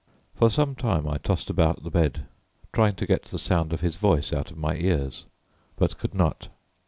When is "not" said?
6.15-6.47